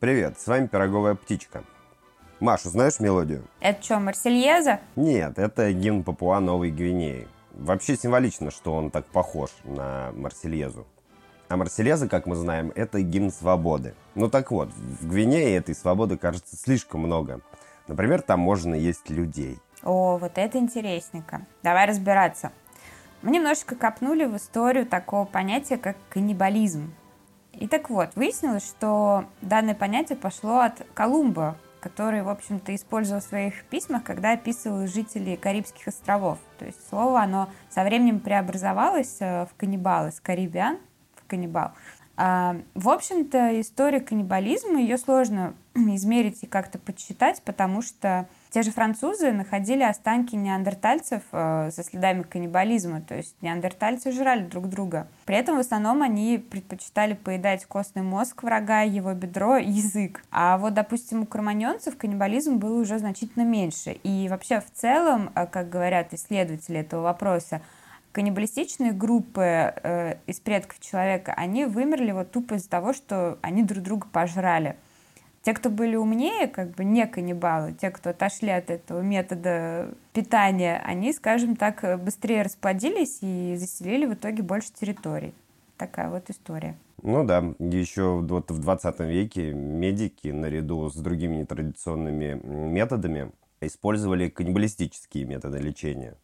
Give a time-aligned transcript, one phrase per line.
[0.00, 1.62] Привет, с вами Пироговая птичка.
[2.40, 3.44] Машу, знаешь мелодию?
[3.60, 4.80] Это что, Марсельеза?
[4.96, 7.28] Нет, это гимн Папуа Новой Гвинеи.
[7.52, 10.86] Вообще символично, что он так похож на Марсельезу.
[11.50, 13.94] А Марсельеза, как мы знаем, это гимн свободы.
[14.14, 17.42] Ну так вот, в Гвинее этой свободы кажется слишком много.
[17.86, 19.58] Например, там можно есть людей.
[19.82, 21.42] О, вот это интересненько.
[21.62, 22.52] Давай разбираться.
[23.20, 26.90] Мы немножечко копнули в историю такого понятия, как каннибализм.
[27.60, 33.24] И так вот, выяснилось, что данное понятие пошло от Колумба, который, в общем-то, использовал в
[33.24, 36.38] своих письмах, когда описывал жителей Карибских островов.
[36.58, 40.78] То есть слово, оно со временем преобразовалось э, в каннибал, из карибиан
[41.16, 41.72] в каннибал.
[42.16, 48.72] А, в общем-то, история каннибализма, ее сложно измерить и как-то подсчитать, потому что те же
[48.72, 55.06] французы находили останки неандертальцев э, со следами каннибализма, то есть неандертальцы жрали друг друга.
[55.24, 60.24] При этом в основном они предпочитали поедать костный мозг врага, его бедро язык.
[60.32, 63.92] А вот, допустим, у кроманьонцев каннибализм был уже значительно меньше.
[64.02, 67.62] И вообще в целом, э, как говорят исследователи этого вопроса,
[68.12, 73.84] каннибалистичные группы э, из предков человека, они вымерли вот тупо из-за того, что они друг
[73.84, 74.76] друга пожрали.
[75.42, 80.82] Те, кто были умнее, как бы не каннибалы, те, кто отошли от этого метода питания,
[80.84, 85.32] они, скажем так, быстрее расплодились и заселили в итоге больше территорий.
[85.78, 86.76] Такая вот история.
[87.02, 93.30] Ну да, еще вот в 20 веке медики наряду с другими нетрадиционными методами
[93.62, 96.16] использовали каннибалистические методы лечения.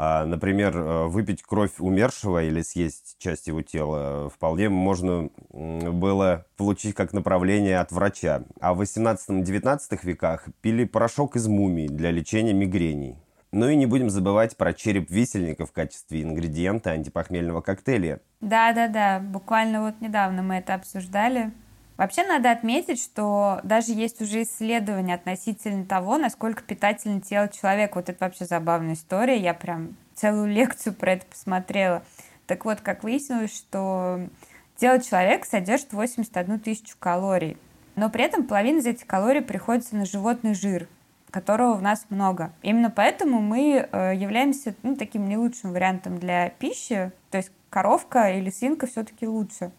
[0.00, 6.94] А, например, э, выпить кровь умершего или съесть часть его тела вполне можно было получить
[6.94, 8.44] как направление от врача.
[8.60, 13.16] А в 18-19 веках пили порошок из мумий для лечения мигрений.
[13.50, 18.20] Ну и не будем забывать про череп висельника в качестве ингредиента антипохмельного коктейля.
[18.40, 21.50] Да-да-да, буквально вот недавно мы это обсуждали.
[21.98, 27.96] Вообще надо отметить, что даже есть уже исследования относительно того, насколько питательно тело человека.
[27.96, 29.36] Вот это вообще забавная история.
[29.36, 32.04] Я прям целую лекцию про это посмотрела.
[32.46, 34.20] Так вот, как выяснилось, что
[34.76, 37.56] тело человека содержит 81 тысячу калорий.
[37.96, 40.86] Но при этом половина из этих калорий приходится на животный жир,
[41.32, 42.52] которого в нас много.
[42.62, 47.10] Именно поэтому мы э, являемся ну, таким не лучшим вариантом для пищи.
[47.32, 49.72] То есть коровка или свинка все-таки лучше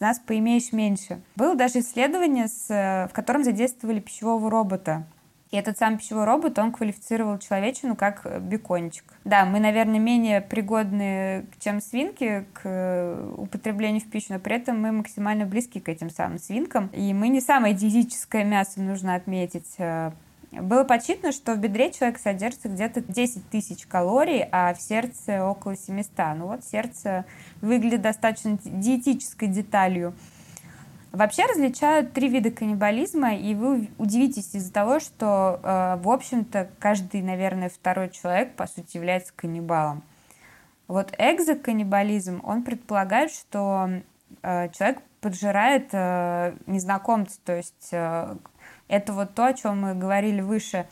[0.00, 1.20] нас поимеешь меньше.
[1.36, 5.04] Было даже исследование, с, э, в котором задействовали пищевого робота.
[5.50, 9.04] И этот сам пищевой робот, он квалифицировал человечину как э, бекончик.
[9.24, 14.80] Да, мы, наверное, менее пригодны, чем свинки к э, употреблению в пищу, но при этом
[14.80, 16.86] мы максимально близки к этим самым свинкам.
[16.92, 19.76] И мы не самое диетическое мясо, нужно отметить.
[20.52, 25.76] Было подсчитано, что в бедре человека содержится где-то 10 тысяч калорий, а в сердце около
[25.76, 26.10] 700.
[26.36, 27.24] Ну вот сердце
[27.60, 30.12] выглядит достаточно диетической деталью.
[31.12, 37.22] Вообще различают три вида каннибализма, и вы удивитесь из-за того, что, э, в общем-то, каждый,
[37.22, 40.04] наверное, второй человек, по сути, является каннибалом.
[40.86, 43.90] Вот экзоканнибализм, он предполагает, что
[44.42, 47.92] э, человек поджирает э, незнакомца, то есть
[48.90, 50.86] это вот то, о чем мы говорили выше,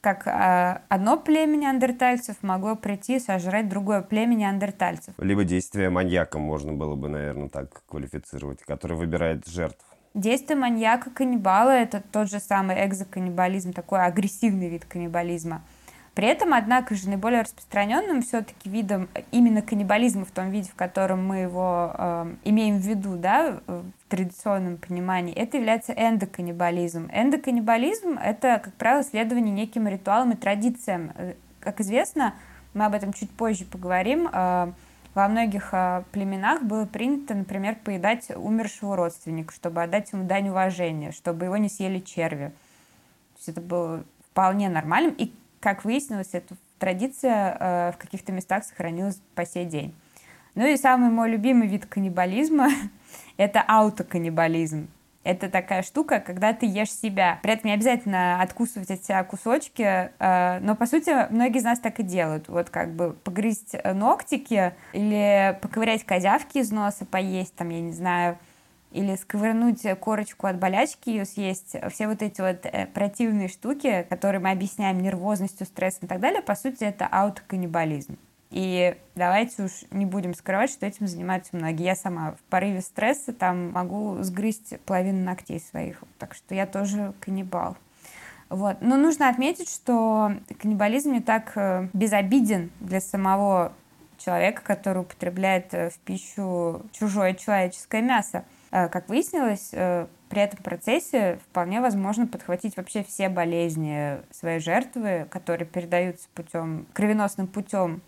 [0.00, 5.14] как э, одно племя неандертальцев могло прийти и сожрать другое племя неандертальцев.
[5.18, 9.84] Либо действие маньяка можно было бы, наверное, так квалифицировать, который выбирает жертв.
[10.14, 15.62] Действие маньяка-каннибала– это тот же самый экзоканнибализм, такой агрессивный вид каннибализма–
[16.14, 21.26] при этом, однако же, наиболее распространенным все-таки видом именно каннибализма в том виде, в котором
[21.26, 27.10] мы его э, имеем в виду, да, в традиционном понимании, это является эндоканнибализм.
[27.12, 31.10] Эндоканнибализм— это, как правило, следование неким ритуалам и традициям.
[31.16, 32.34] Э, как известно,
[32.74, 34.72] мы об этом чуть позже поговорим, э,
[35.14, 41.12] во многих э, племенах было принято, например, поедать умершего родственника, чтобы отдать ему дань уважения,
[41.12, 42.48] чтобы его не съели черви.
[42.48, 45.14] То есть это было вполне нормальным.
[45.16, 45.32] И
[45.64, 49.94] как выяснилось, эта традиция э, в каких-то местах сохранилась по сей день.
[50.54, 52.68] Ну и самый мой любимый вид каннибализма–
[53.38, 54.88] это аутоканнибализм.
[55.22, 57.38] Это такая штука, когда ты ешь себя.
[57.42, 61.78] При этом не обязательно откусывать от себя кусочки, э, но, по сути, многие из нас
[61.78, 62.48] так и делают.
[62.48, 68.36] Вот как бы погрызть ногтики или поковырять козявки из носа, поесть, там, я не знаю,
[68.94, 74.40] или сковырнуть корочку от болячки, ее съесть, все вот эти вот э, противные штуки, которые
[74.40, 78.16] мы объясняем нервозностью, стрессом и так далее, по сути, это аутоканнибализм.
[78.50, 81.86] И давайте уж не будем скрывать, что этим занимаются многие.
[81.86, 87.14] Я сама в порыве стресса там могу сгрызть половину ногтей своих, так что я тоже
[87.18, 87.76] каннибал.
[88.50, 88.76] Вот.
[88.80, 93.72] Но нужно отметить, что каннибализм не так э, безобиден для самого
[94.18, 98.44] человека, который употребляет э, в пищу чужое человеческое мясо.
[98.74, 105.28] Э, как выяснилось, э, при этом процессе вполне возможно подхватить вообще все болезни своей жертвы,
[105.30, 108.02] которые передаются путем, кровеносным путем.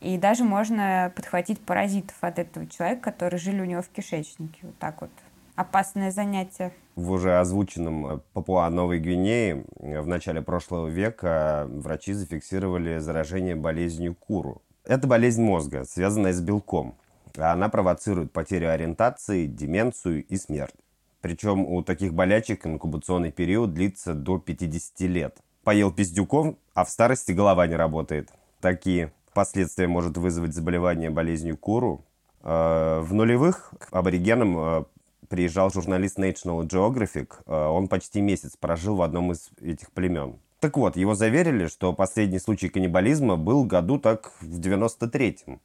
[0.00, 4.58] И даже можно подхватить паразитов от этого человека, которые жили у него в кишечнике.
[4.62, 5.10] Вот так вот.
[5.54, 6.72] Опасное занятие.
[6.94, 14.14] В уже озвученном э, Папуа-Новой Гвинеи э, в начале прошлого века врачи зафиксировали заражение болезнью
[14.14, 14.62] куру.
[14.86, 16.96] Это болезнь мозга, связанная с белком.
[17.38, 20.74] Она провоцирует потерю ориентации, деменцию и смерть.
[21.20, 25.36] Причем у таких болячек инкубационный период длится до 50 лет.
[25.64, 28.30] Поел пиздюков, а в старости голова не работает.
[28.60, 32.04] Такие последствия может вызвать заболевание болезнью куру.
[32.42, 34.84] Э, в нулевых к аборигенам э,
[35.28, 37.32] приезжал журналист National Geographic.
[37.46, 40.38] Э, он почти месяц прожил в одном из этих племен.
[40.60, 45.60] Так вот, его заверили, что последний случай каннибализма был году так в 93-м.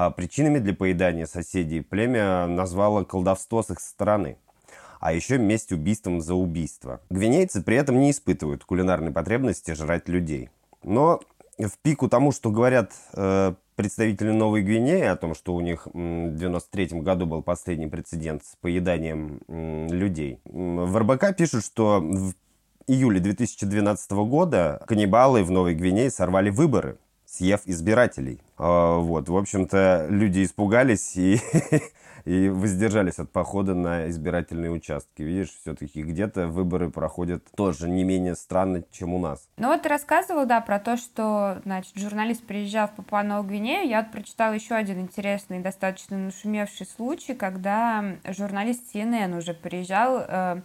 [0.00, 4.36] А причинами для поедания соседей племя назвало колдовство с их стороны.
[5.00, 7.00] А еще месть убийством за убийство.
[7.10, 10.50] Гвинейцы при этом не испытывают кулинарной потребности жрать людей.
[10.84, 11.18] Но
[11.58, 16.36] в пику тому, что говорят э, представители Новой Гвинеи о том, что у них в
[16.36, 20.38] 93 году был последний прецедент с поеданием э, людей.
[20.44, 22.34] В РБК пишут, что в
[22.86, 26.98] июле 2012 года каннибалы в Новой Гвинее сорвали выборы,
[27.38, 28.40] съев избирателей.
[28.58, 31.40] Э, вот, в общем-то, люди испугались и
[32.28, 35.22] и воздержались от похода на избирательные участки.
[35.22, 39.48] Видишь, все-таки где-то выборы проходят тоже не менее странно, чем у нас.
[39.56, 43.88] Ну вот ты рассказывал, да, про то, что, значит, журналист приезжал в Папуа-Новую Гвинею.
[43.88, 50.60] Я вот прочитала еще один интересный, достаточно нашумевший случай, когда журналист CNN уже приезжал э,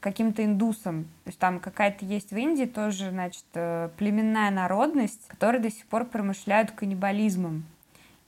[0.00, 1.04] каким-то индусом.
[1.24, 5.86] То есть там какая-то есть в Индии тоже, значит, э, племенная народность, которая до сих
[5.86, 7.64] пор промышляют каннибализмом.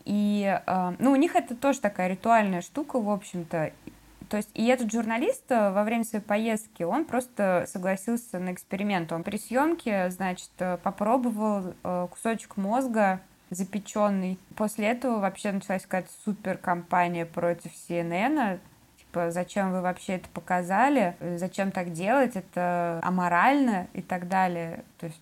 [0.05, 3.73] И, э, ну, у них это тоже такая ритуальная штука, в общем-то.
[4.29, 9.11] То есть, и этот журналист э, во время своей поездки, он просто согласился на эксперимент.
[9.13, 10.51] Он при съемке, значит,
[10.83, 11.75] попробовал
[12.11, 13.21] кусочек мозга
[13.51, 14.39] запеченный.
[14.57, 18.59] После этого вообще началась какая-то супер кампания против CNN
[19.31, 24.85] зачем вы вообще это показали, зачем так делать, это аморально и так далее.
[24.99, 25.21] То есть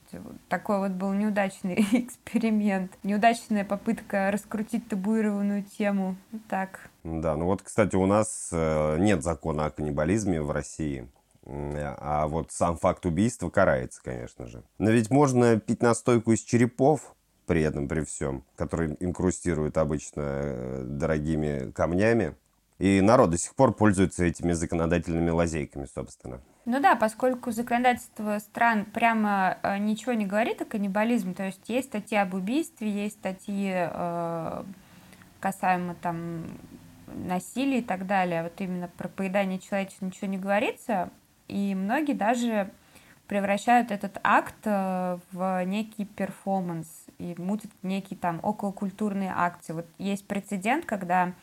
[0.48, 6.16] такой вот был неудачный эксперимент, неудачная попытка раскрутить табуированную тему.
[6.48, 6.90] Так.
[7.04, 11.08] Да, ну вот, кстати, у нас э, нет закона о каннибализме в России.
[11.46, 14.62] А вот сам факт убийства карается, конечно же.
[14.78, 17.14] Но ведь можно пить настойку из черепов,
[17.46, 22.36] при этом, при всем, который инкрустируют обычно э, дорогими камнями.
[22.80, 26.40] И народ до сих пор пользуется этими законодательными лазейками, собственно.
[26.64, 31.88] Ну да, поскольку законодательство стран прямо э, ничего не говорит о каннибализме, то есть есть
[31.88, 34.64] статьи об убийстве, есть статьи э,
[35.40, 36.46] касаемо там
[37.08, 41.10] насилия и так далее, вот именно про поедание человечества ничего не говорится,
[41.48, 42.70] и многие даже
[43.26, 46.88] превращают этот акт э, в некий перформанс
[47.18, 49.74] и мутят некие там околокультурные акции.
[49.74, 51.34] Вот есть прецедент, когда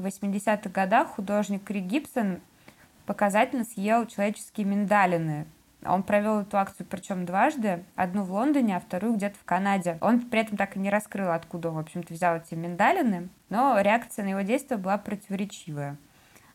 [0.00, 2.40] в 80-х годах художник Крик Гибсон
[3.06, 5.46] показательно съел человеческие миндалины.
[5.84, 7.84] Он провел эту акцию, причем дважды.
[7.96, 9.98] Одну в Лондоне, а вторую где-то в Канаде.
[10.00, 13.28] Он при этом так и не раскрыл, откуда он, в общем-то, взял эти миндалины.
[13.48, 15.96] Но реакция на его действия была противоречивая.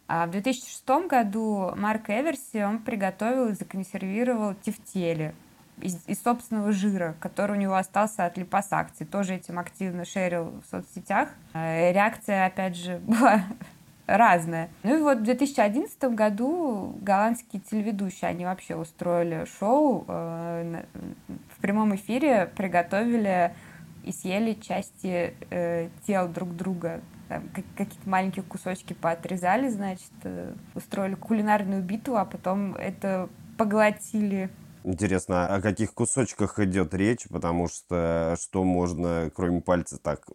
[0.08, 5.34] А в 2006 году Марк Эверси он приготовил и законсервировал тефтели
[5.82, 9.06] из, из собственного жира, который у него остался от липосакции.
[9.06, 11.30] Тоже этим активно шерил в соцсетях.
[11.54, 13.44] Э, реакция, опять же, была
[14.08, 14.70] разная.
[14.84, 20.84] Ну и вот в 2011 году голландские телеведущие, они вообще устроили шоу, э,
[21.56, 23.54] в прямом эфире приготовили
[24.04, 27.02] и съели части э, тел друг друга.
[27.76, 30.12] Какие-то маленькие кусочки поотрезали, значит,
[30.76, 34.52] устроили кулинарную битву, а потом это поглотили
[34.86, 40.28] Интересно, о каких кусочках идет речь, потому что что можно, кроме пальца, так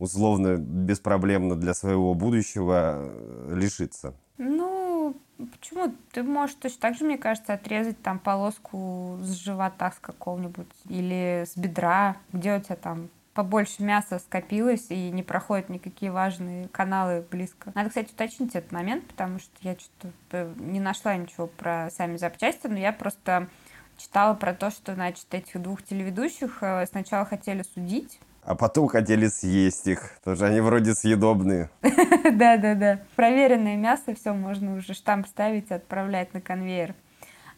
[0.00, 4.14] условно, беспроблемно для своего будущего э, лишиться?
[4.38, 5.94] Ну, почему?
[6.10, 11.44] Ты можешь точно так же, мне кажется, отрезать там полоску с живота с какого-нибудь или
[11.46, 17.24] с бедра, где у тебя там побольше мяса скопилось и не проходят никакие важные каналы
[17.30, 17.70] близко.
[17.74, 22.16] Надо, кстати, уточнить этот момент, потому что я что-то э, не нашла ничего про сами
[22.16, 23.48] запчасти, но я просто
[23.96, 29.26] читала про то, что, значит, этих двух телеведущих э, сначала хотели судить, а потом хотели
[29.26, 31.68] съесть их, потому что они вроде съедобные.
[31.82, 33.00] Да-да-да.
[33.16, 36.94] Проверенное мясо, все, можно уже штамп ставить и отправлять на конвейер.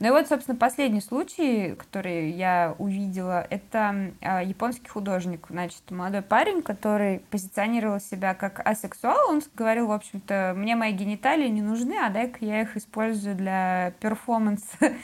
[0.00, 6.22] Ну и вот, собственно, последний случай, который я увидела, это э, японский художник, значит, молодой
[6.22, 9.28] парень, который позиционировал себя как асексуал.
[9.28, 13.92] Он говорил, в общем-то, мне мои гениталии не нужны, а дай-ка я их использую для
[13.98, 14.94] перформанса.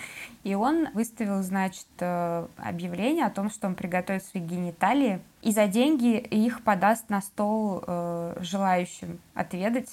[0.44, 5.66] И он выставил, значит, э, объявление о том, что он приготовит свои гениталии и за
[5.66, 9.88] деньги их подаст на стол э, желающим отведать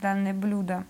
[0.00, 0.84] данное блюдо.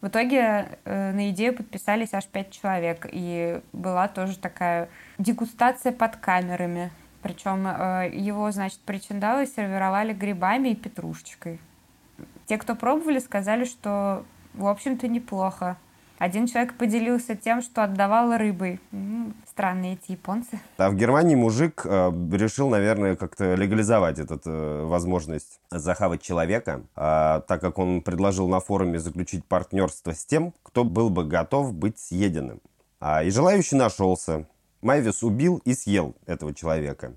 [0.00, 4.88] В итоге э, на идею подписались аж пять человек, и была тоже такая
[5.18, 6.90] дегустация под камерами.
[7.22, 11.60] Причем э, его, значит, причиндалы сервировали грибами и петрушечкой.
[12.46, 14.24] Те, кто пробовали, сказали, что,
[14.54, 15.76] в общем-то, неплохо.
[16.18, 18.80] Один человек поделился тем, что отдавал рыбой.
[19.50, 20.58] странные эти японцы.
[20.78, 27.40] А в Германии мужик э, решил, наверное, как-то легализовать эту э, возможность захавать человека, э,
[27.46, 31.98] так как он предложил на форуме заключить партнерство с тем, кто был бы готов быть
[31.98, 32.60] съеденным.
[33.00, 34.46] А, и желающий нашелся.
[34.80, 37.12] Майвис убил и съел этого человека.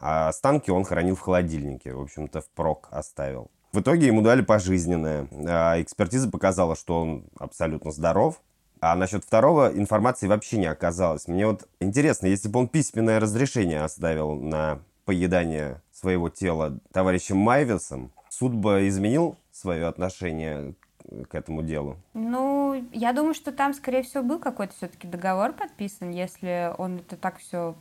[0.00, 3.50] А останки он хранил в холодильнике, в общем-то, впрок оставил.
[3.72, 5.28] В итоге ему дали пожизненное.
[5.48, 8.40] А экспертиза показала, что он абсолютно здоров.
[8.80, 11.28] А насчет второго информации вообще не оказалось.
[11.28, 18.10] Мне вот интересно, если бы он письменное разрешение оставил на поедание своего тела товарищем Майвисом,
[18.28, 20.74] суд бы изменил свое отношение
[21.28, 21.96] к этому делу?
[22.12, 27.16] Ну, я думаю, что там, скорее всего, был какой-то все-таки договор подписан, если он это
[27.16, 27.74] так все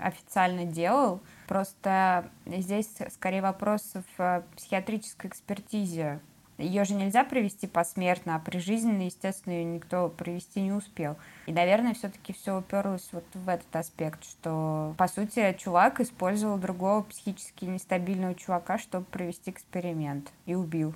[0.00, 1.20] официально делал.
[1.48, 6.20] Просто здесь скорее вопрос в э, психиатрической экспертизе.
[6.58, 11.16] Ее же нельзя провести посмертно, а прижизненно, естественно, ее никто провести не успел.
[11.46, 17.02] И, наверное, все-таки все уперлось вот в этот аспект, что, по сути, чувак использовал другого
[17.02, 20.94] психически нестабильного чувака, чтобы провести эксперимент, и убил.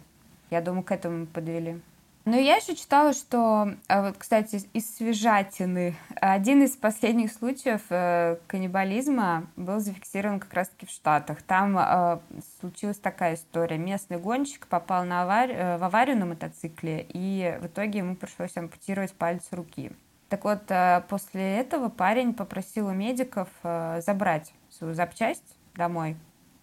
[0.50, 1.80] Я думаю, к этому мы подвели.
[2.24, 8.36] Ну, я еще читала, что, а вот, кстати, из свежатины, один из последних случаев э,
[8.46, 11.42] каннибализма был зафиксирован как раз-таки в Штатах.
[11.42, 12.20] Там э,
[12.60, 13.76] случилась такая история.
[13.76, 18.56] Местный гонщик попал на аварию, э, в аварию на мотоцикле, и в итоге ему пришлось
[18.56, 19.90] ампутировать палец руки.
[20.28, 26.16] Так вот, э, после этого парень попросил у медиков забрать свою запчасть домой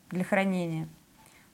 [0.09, 0.87] для хранения.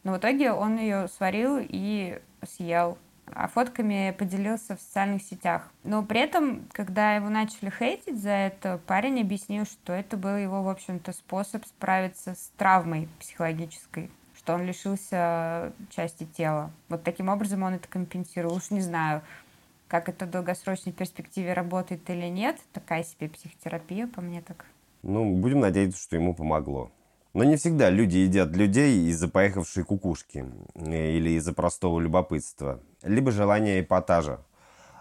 [0.04, 3.00] Но в итоге он ее сварил и съел
[3.34, 5.72] а фотками поделился в социальных сетях.
[5.84, 10.64] Но при этом, когда его начали хейтить за это, парень объяснил, что это был его,
[10.64, 14.10] в общем-то, способ справиться с травмой психологической
[14.46, 16.70] что он лишился части тела.
[16.88, 18.58] Вот таким образом он это компенсировал.
[18.58, 19.24] Уж не знаю,
[19.88, 22.60] как это в долгосрочной перспективе работает или нет.
[22.72, 24.66] Такая себе психотерапия, по мне так.
[25.02, 26.92] Ну, будем надеяться, что ему помогло.
[27.36, 33.30] Но не всегда люди едят людей из-за поехавшей кукушки э, или из-за простого любопытства, либо
[33.32, 34.40] желания эпатажа.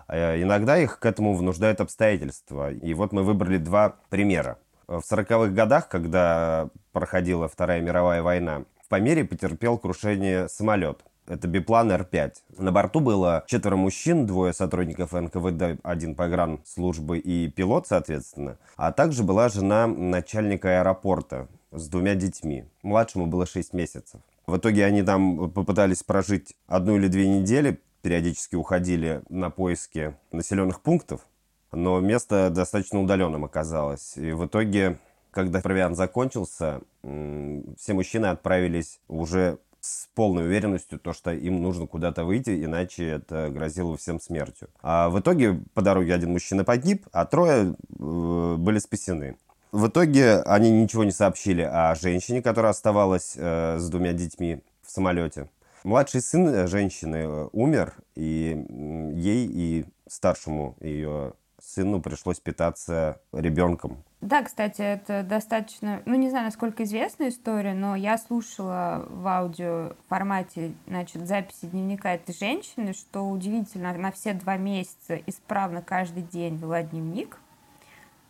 [0.08, 2.72] Э, иногда их к этому внуждают обстоятельства.
[2.72, 4.58] И вот мы выбрали два примера.
[4.88, 11.04] В 40-х годах, когда проходила Вторая мировая война, в Памире потерпел крушение самолет.
[11.26, 12.34] Это биплан Р-5.
[12.58, 18.58] На борту было четверо мужчин, двое сотрудников НКВД, один погран службы и пилот, соответственно.
[18.76, 22.64] А также была жена начальника аэропорта, с двумя детьми.
[22.82, 24.20] Младшему было 6 месяцев.
[24.46, 30.82] В итоге они там попытались прожить одну или две недели, периодически уходили на поиски населенных
[30.82, 31.26] пунктов,
[31.72, 34.18] но место достаточно удаленным оказалось.
[34.18, 34.98] И в итоге,
[35.30, 42.24] когда провиант закончился, все мужчины отправились уже с полной уверенностью, то, что им нужно куда-то
[42.24, 44.68] выйти, иначе это грозило всем смертью.
[44.82, 49.36] А в итоге по дороге один мужчина погиб, а трое э, были спасены.
[49.72, 54.90] В итоге они ничего не сообщили о женщине, которая оставалась э, с двумя детьми в
[54.90, 55.50] самолете.
[55.82, 58.64] Младший сын э, женщины э, умер, и
[59.12, 64.02] ей и старшему ее сыну пришлось питаться ребенком.
[64.20, 69.92] Да, кстати, это достаточно, ну не знаю, насколько известная история, но я слушала в аудио
[70.08, 76.56] формате, значит, записи дневника этой женщины, что удивительно, она все два месяца исправно каждый день
[76.56, 77.38] вела дневник,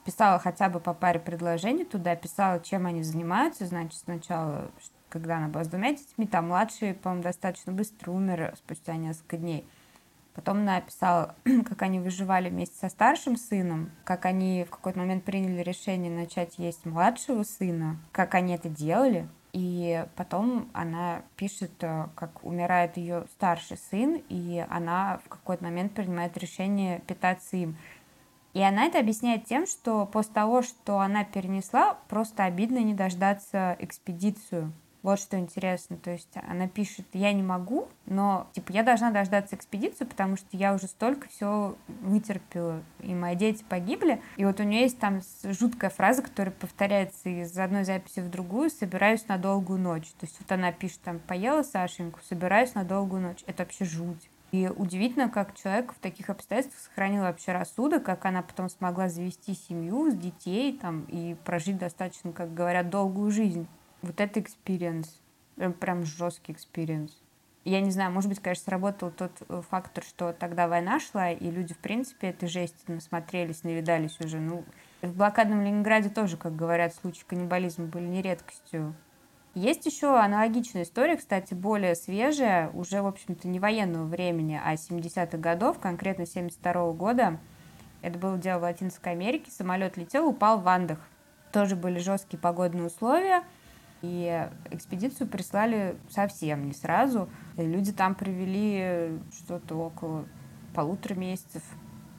[0.04, 4.70] писала хотя бы по паре предложений туда, писала, чем они занимаются, значит, сначала,
[5.08, 9.64] когда она была с двумя детьми, там младший, по-моему, достаточно быстро умер спустя несколько дней.
[10.34, 11.36] Потом она описала,
[11.68, 16.58] как они выживали вместе со старшим сыном, как они в какой-то момент приняли решение начать
[16.58, 19.28] есть младшего сына, как они это делали.
[19.52, 25.92] И потом она пишет, э, как умирает ее старший сын, и она в какой-то момент
[25.92, 27.76] принимает решение питаться им.
[28.52, 33.76] И она это объясняет тем, что после того, что она перенесла, просто обидно не дождаться
[33.78, 34.72] экспедицию.
[35.04, 39.54] Вот что интересно, то есть она пишет, я не могу, но типа я должна дождаться
[39.54, 44.22] экспедицию, потому что я уже столько все вытерпела, и мои дети погибли.
[44.38, 48.70] И вот у нее есть там жуткая фраза, которая повторяется из одной записи в другую,
[48.70, 50.08] собираюсь на долгую ночь.
[50.18, 53.44] То есть вот она пишет там, поела Сашеньку, собираюсь на долгую ночь.
[53.46, 54.30] Это вообще жуть.
[54.52, 59.52] И удивительно, как человек в таких обстоятельствах сохранил вообще рассудок, как она потом смогла завести
[59.52, 63.68] семью с детей там, и прожить достаточно, как говорят, долгую жизнь.
[64.04, 65.18] Вот это experience.
[65.80, 67.18] Прям жесткий experience.
[67.64, 71.50] Я не знаю, может быть, конечно, сработал тот э, фактор, что тогда война шла, и
[71.50, 74.38] люди, в принципе, этой жести насмотрелись, навидались уже.
[74.38, 74.62] Ну,
[75.00, 78.94] в блокадном Ленинграде тоже, как говорят, случаи каннибализма были не редкостью.
[79.54, 85.38] Есть еще аналогичная история, кстати, более свежая, уже, в общем-то, не военного времени, а 70-х
[85.38, 87.40] годов, конкретно 72 -го года.
[88.02, 89.50] Это было дело в Латинской Америке.
[89.50, 90.98] Самолет летел, упал в Андах.
[91.52, 93.42] Тоже были жесткие погодные условия–
[94.04, 97.28] и экспедицию прислали совсем не сразу.
[97.56, 100.26] Люди там провели что-то около
[100.74, 101.62] полутора месяцев.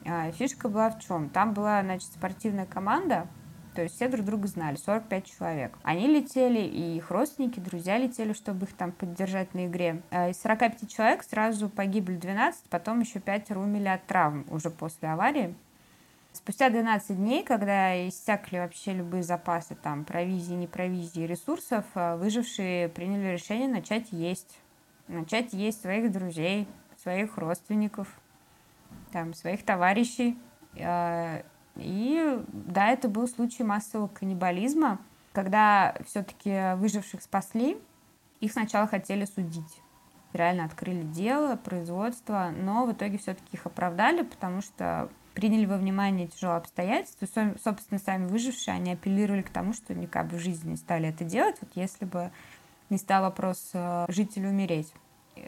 [0.06, 1.30] А фишка была в чем?
[1.30, 3.27] Там была, значит, спортивная команда,
[3.75, 5.77] то есть все друг друга знали, 45 человек.
[5.84, 10.01] Они летели, и их родственники, друзья летели, чтобы их там поддержать на игре.
[10.12, 15.10] А из 45 человек сразу погибли 12, потом еще 5 умерли от травм уже после
[15.10, 15.56] аварии.
[16.36, 22.89] Спустя 12 дней, когда иссякли вообще любые запасы там провизии, не провизии, ресурсов, э, выжившие
[22.89, 24.60] приняли решение начать есть.
[25.08, 26.68] Начать есть своих друзей,
[27.01, 28.10] своих родственников,
[29.13, 30.38] там, своих товарищей.
[30.75, 31.44] Э,
[31.77, 35.00] и да, это был случай массового каннибализма,
[35.32, 37.77] когда все-таки выживших спасли,
[38.42, 39.82] их сначала хотели судить.
[40.34, 46.27] Реально открыли дело, производство, но в итоге все-таки их оправдали, потому что приняли во внимание
[46.27, 47.27] тяжелые обстоятельства,
[47.63, 51.58] собственно, сами выжившие, они апеллировали к тому, что никак в жизни не стали это делать,
[51.62, 52.32] вот если бы
[52.89, 54.92] не стал вопрос э, жить или умереть.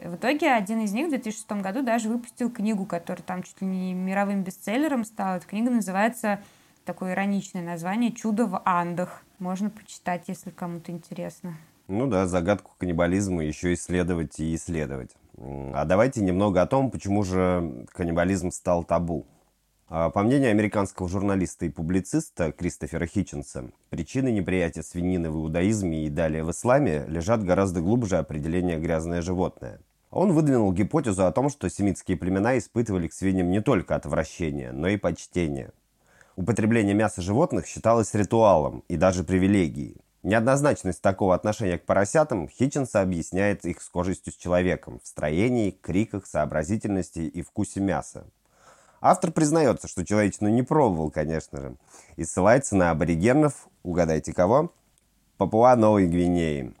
[0.04, 3.66] В итоге один из них в 2006 году даже выпустил книгу, которая там чуть ли
[3.66, 5.36] не мировым бестселлером стала.
[5.36, 6.40] Эта книга называется,
[6.84, 9.24] такое ироничное название «Чудо в Андах».
[9.38, 11.56] Можно почитать, если кому-то интересно.
[11.86, 15.12] Ну да, загадку каннибализма еще исследовать и исследовать.
[15.38, 19.26] А давайте немного о том, почему же каннибализм стал табу.
[19.90, 26.10] А, по мнению американского журналиста и публициста Кристофера Хитченса, причины неприятия свинины в иудаизме и
[26.10, 29.80] далее в исламе лежат гораздо глубже определения «грязное животное».
[30.10, 34.88] Он выдвинул гипотезу о том, что семитские племена испытывали к свиньям не только отвращение, но
[34.88, 35.70] и почтение.
[36.36, 39.96] Употребление мяса животных считалось ритуалом и даже привилегией.
[40.22, 47.20] Неоднозначность такого отношения к поросятам Хитченса объясняет их схожестью с человеком в строении, криках, сообразительности
[47.20, 48.26] и вкусе мяса.
[49.00, 51.76] Автор признается, что человечину не пробовал, конечно же,
[52.16, 54.72] и ссылается на аборигенов, угадайте кого,
[55.36, 56.74] Папуа Новой Гвинеи,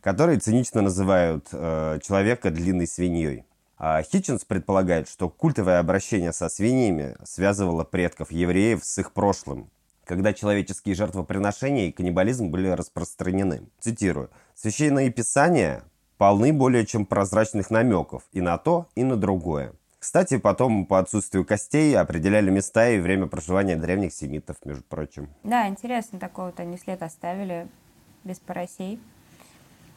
[0.00, 3.44] которые цинично называют э, человека длинной свиньей.
[3.78, 9.70] А Хитченс предполагает, что культовое обращение со свиньями связывало предков евреев с их прошлым,
[10.04, 13.68] когда человеческие жертвоприношения и каннибализм были распространены.
[13.78, 14.30] Цитирую.
[14.54, 15.84] «Священные писания
[16.18, 19.72] полны более чем прозрачных намеков и на то, и на другое.
[20.02, 25.28] Кстати, потом по отсутствию костей определяли места и время проживания древних семитов, между прочим.
[25.44, 27.68] Да, интересно, такой вот они след оставили
[28.24, 29.00] без поросей.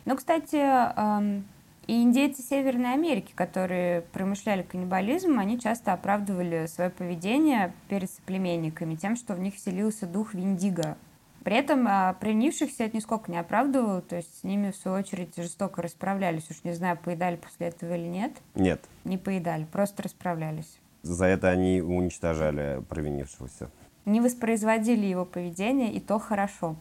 [0.06, 1.48] Ну, кстати, эм,
[1.88, 9.16] и индейцы Северной Америки, которые промышляли каннибализмом, они часто оправдывали свое поведение перед соплеменниками тем,
[9.16, 10.98] что в них вселился дух Виндиго,
[11.46, 15.36] при этом а, привнившихся это нисколько не оправдывало, то есть с ними, в свою очередь,
[15.38, 16.50] жестоко расправлялись.
[16.50, 18.32] Уж не знаю, поедали после этого или нет.
[18.56, 18.84] Нет.
[19.04, 20.80] Не поедали, просто расправлялись.
[21.04, 23.70] За это они уничтожали провинившегося.
[24.06, 26.78] Не воспроизводили его поведение, и то хорошо.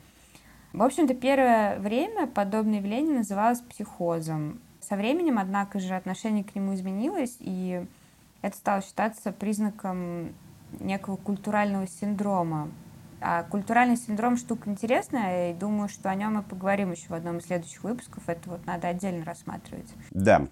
[0.73, 4.63] В общем-то, первое время подобное явление называлось психозом.
[4.81, 7.85] Со временем, однако же, отношение к нему изменилось, и
[8.41, 10.33] это стало считаться признаком
[10.81, 12.71] некого культурального синдрома,
[13.27, 17.39] а культуральный синдром штука интересная, и думаю, что о нем мы поговорим еще в одном
[17.39, 18.23] из следующих выпусков.
[18.27, 19.89] Это вот надо отдельно рассматривать.
[20.11, 20.47] Да.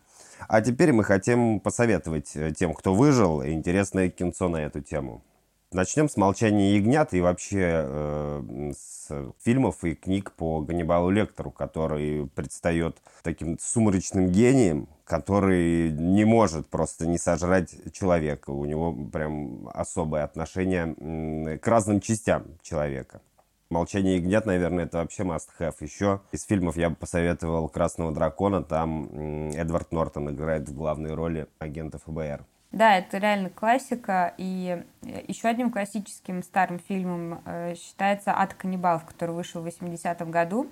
[0.48, 5.22] А теперь мы хотим посоветовать э, тем, кто выжил, интересное кинцо на эту тему.
[5.70, 9.10] Начнем с «Молчания ягнят» и вообще э, с
[9.44, 17.06] фильмов и книг по Ганнибалу Лектору, который предстает таким сумрачным гением, который не может просто
[17.06, 18.48] не сожрать человека.
[18.48, 23.20] У него прям особое отношение к разным частям человека.
[23.68, 25.74] «Молчание ягнят», наверное, это вообще must-have.
[25.80, 28.62] Еще из фильмов я бы посоветовал «Красного дракона».
[28.62, 32.46] Там Эдвард Нортон играет в главной роли агента ФБР.
[32.70, 34.32] Да, это реально классика.
[34.38, 40.30] И э, еще одним классическим старым фильмом э, считается «Ад каннибалов», который вышел в 80-м
[40.30, 40.68] году.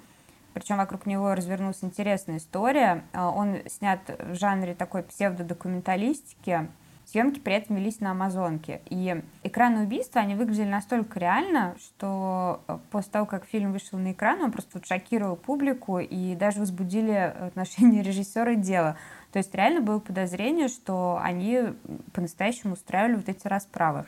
[0.55, 3.05] Причем вокруг него развернулась интересная история.
[3.13, 6.69] А, он снят в жанре такой псевдодокументалистики,
[7.11, 8.83] Съемки при этом велись на Амазонке.
[8.89, 14.13] И экраны убийства, они выглядели настолько реально, что э, после того, как фильм вышел на
[14.13, 18.97] экран, он просто вот шокировал публику и даже возбудили отношения режиссера дела.
[19.33, 21.75] То есть реально было подозрение, что они
[22.13, 24.05] по-настоящему устраивали вот эти расправы.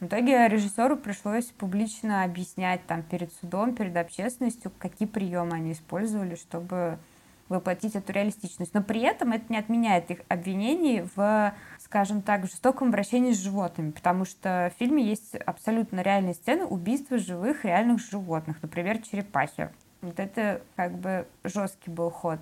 [0.00, 6.36] В итоге режиссеру пришлось публично объяснять там перед судом, перед общественностью, какие приемы они использовали,
[6.36, 6.98] чтобы
[7.48, 8.74] воплотить эту реалистичность.
[8.74, 13.90] Но при этом это не отменяет их обвинений в, скажем так, жестоком обращении с животными,
[13.90, 19.70] потому что в фильме есть абсолютно реальные сцены убийства живых реальных животных, например, черепахи.
[20.00, 22.38] Вот это как бы жесткий был ход.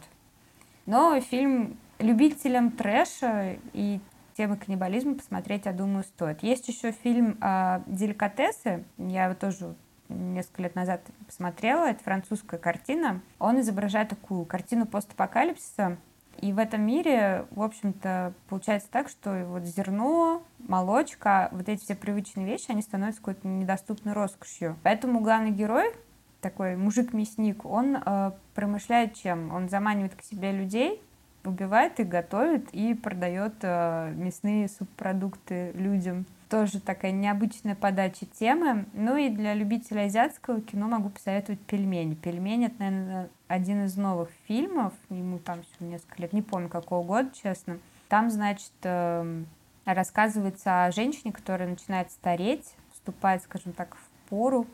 [0.84, 4.00] Но фильм любителям трэша и
[4.36, 6.42] темы каннибализма посмотреть, я думаю, стоит.
[6.42, 8.84] Есть еще фильм э, «Деликатесы».
[8.98, 9.74] Я его тоже
[10.08, 11.86] несколько лет назад посмотрела.
[11.86, 13.20] Это французская картина.
[13.38, 15.96] Он изображает такую картину постапокалипсиса.
[16.40, 21.94] И в этом мире, в общем-то, получается так, что вот зерно, молочка, вот эти все
[21.94, 24.76] привычные вещи, они становятся какой-то недоступной роскошью.
[24.82, 25.94] Поэтому главный герой,
[26.42, 29.52] такой мужик-мясник, он э, промышляет чем?
[29.54, 31.00] Он заманивает к себе людей,
[31.46, 38.86] убивает их, готовит и продает э, мясные субпродукты людям тоже такая необычная подача темы.
[38.92, 42.14] Ну и для любителей азиатского кино могу посоветовать «Пельмени».
[42.14, 47.04] «Пельмени»— это, наверное, один из новых фильмов, ему там всего несколько лет, не помню какого
[47.04, 47.78] года, честно.
[48.08, 49.46] Там, значит, эм,
[49.84, 54.66] рассказывается о женщине, которая начинает стареть, вступает, скажем так, в пору,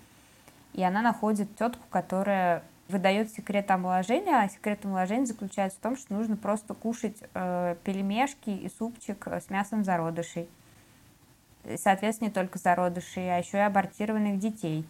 [0.74, 6.14] и она находит тетку, которая выдает секрет омоложения, а секрет омоложения заключается в том, что
[6.14, 10.48] нужно просто кушать э, пельмешки и супчик с мясом зародышей
[11.76, 14.84] соответственно, не только зародышей, а еще и абортированных детей.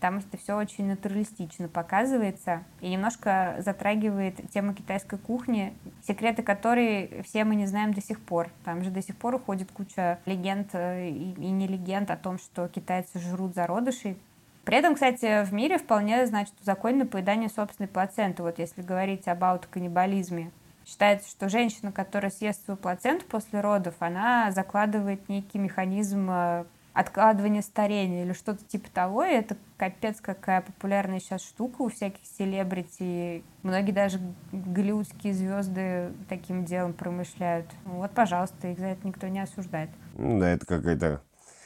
[0.00, 7.44] Там это все очень натуралистично показывается и немножко затрагивает тему китайской кухни, секреты которой все
[7.44, 8.50] мы не знаем до сих пор.
[8.64, 12.38] Там же до сих пор уходит куча легенд э, и, и не легенд о том,
[12.38, 14.18] что китайцы жрут зародышей.
[14.64, 18.42] При этом, кстати, в мире вполне, значит, узаконено поедание собственной плаценты.
[18.42, 20.50] Вот если говорить об аутоканнибализме,
[20.86, 27.62] Считается, что женщина, которая съест свою плаценту после родов, она закладывает некий механизм э, откладывания
[27.62, 29.24] старения или что-то типа того.
[29.24, 33.42] И это капец какая популярная сейчас штука у всяких селебрити.
[33.62, 34.20] Многие даже
[34.52, 37.66] голливудские звезды таким делом промышляют.
[37.86, 39.88] Вот, пожалуйста, их за это никто не осуждает.
[40.18, 41.22] Да, это какая-то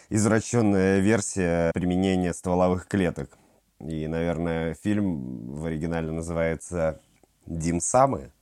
[0.08, 3.36] извращенная версия применения стволовых клеток.
[3.80, 7.00] И, наверное, фильм в оригинале называется
[7.46, 8.32] «Дим Самы»,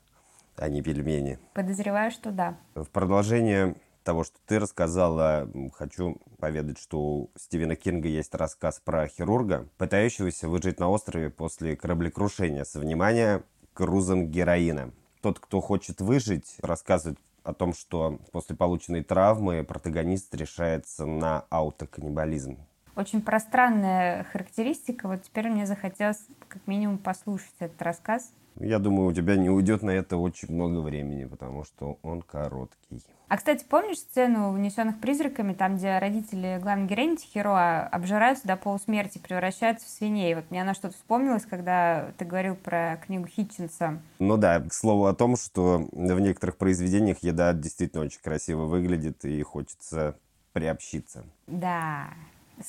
[0.56, 1.38] а не пельмени.
[1.54, 2.56] Подозреваю, что да.
[2.74, 9.08] В продолжение того, что ты рассказала, хочу поведать, что у Стивена Кинга есть рассказ про
[9.08, 13.42] хирурга, пытающегося выжить на острове после кораблекрушения со, внимания,
[13.74, 14.92] грузом героина.
[15.20, 22.58] Тот, кто хочет выжить, рассказывает о том, что после полученной травмы протагонист решается на аутоканнибализм.
[22.96, 25.06] Очень пространная характеристика.
[25.06, 28.32] Вот теперь мне захотелось как минимум послушать этот рассказ.
[28.58, 33.02] Я думаю, у тебя не уйдет на это очень много времени, потому что он короткий.
[33.28, 39.18] А, кстати, помнишь сцену «Унесенных призраками», там, где родители главной героини Хиро обжираются до полусмерти,
[39.18, 40.34] превращаются в свиней?
[40.34, 44.00] Вот мне она что-то вспомнилось, когда ты говорил про книгу Хитчинса.
[44.20, 49.24] Ну да, к слову о том, что в некоторых произведениях еда действительно очень красиво выглядит
[49.24, 50.16] и хочется
[50.52, 51.24] приобщиться.
[51.46, 52.08] Да,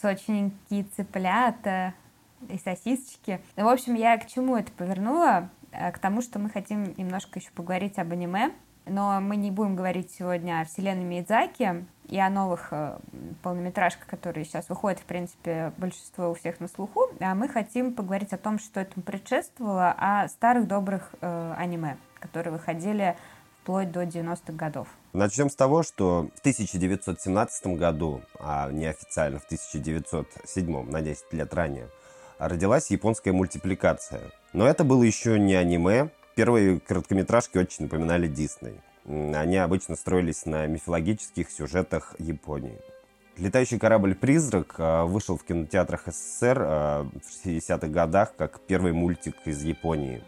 [0.01, 1.93] сочненькие цыплята
[2.49, 3.39] и сосисочки.
[3.55, 5.49] В общем, я к чему это повернула?
[5.71, 8.51] Э, к тому, что мы хотим немножко еще поговорить об аниме,
[8.85, 12.97] но мы не будем говорить сегодня о вселенной Миядзаки и о новых э,
[13.43, 18.33] полнометражках, которые сейчас выходят, в принципе, большинство у всех на слуху, а мы хотим поговорить
[18.33, 23.17] о том, что этому предшествовало, о старых добрых э, аниме, которые выходили
[23.61, 24.87] вплоть до 90-х годов.
[25.11, 31.89] Начнем с того, что в 1917 году, а неофициально в 1907, на 10 лет ранее,
[32.39, 34.31] родилась японская мультипликация.
[34.53, 36.09] Но это было еще не аниме.
[36.35, 38.79] Первые короткометражки очень напоминали Дисней.
[39.05, 42.79] Они обычно строились на мифологических сюжетах Японии.
[43.37, 49.63] «Летающий корабль-призрак» а, вышел в кинотеатрах СССР а, в 60-х годах как первый мультик из
[49.63, 50.23] Японии.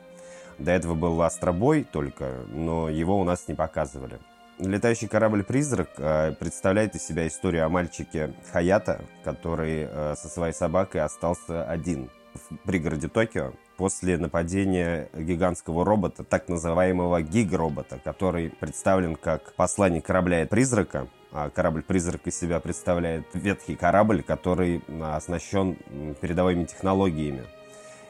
[0.60, 4.20] До этого был «Астробой» только, но его у нас не показывали.
[4.60, 11.64] Летающий корабль-призрак э, представляет из себя историю о мальчике Хаята, который со своей собакой остался
[11.64, 20.06] один в пригороде Токио после нападения гигантского робота, так называемого гиг-робота, который представлен как посланник
[20.06, 25.78] корабля-призрака, а корабль-призрак из себя представляет ветхий корабль, который оснащен
[26.20, 27.44] передовыми технологиями.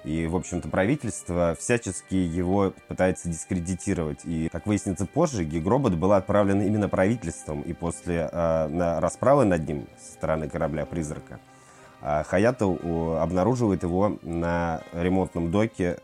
[0.03, 4.21] И, в общем-то, правительство всячески его пытается дискредитировать.
[4.23, 7.61] И, как выяснится позже, Гигробот был отправлен именно правительством.
[7.61, 11.39] И после э, на расправы над ним со стороны корабля-призрака
[12.01, 12.65] Хаята
[13.21, 15.99] обнаруживает его на ремонтном доке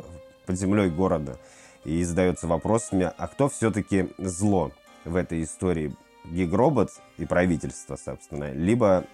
[0.45, 1.37] под землей города.
[1.83, 4.71] И задается вопросами, а кто все-таки зло
[5.05, 5.95] в этой истории?
[6.25, 9.05] Гигробот и правительство, собственно, либо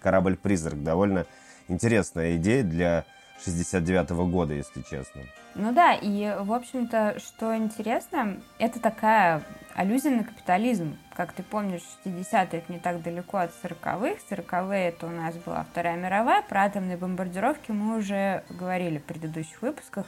[0.00, 0.82] корабль-призрак.
[0.82, 1.26] Довольно
[1.68, 3.04] интересная идея для
[3.46, 5.22] 69-го года, если честно.
[5.54, 9.42] Ну да, и, в общем-то, что интересно, это такая
[9.74, 10.96] аллюзия на капитализм.
[11.14, 14.20] Как ты помнишь, 60-е это не так далеко от 40-х.
[14.30, 19.60] 40-е это у нас была Вторая мировая, про атомные бомбардировки мы уже говорили в предыдущих
[19.62, 20.06] выпусках.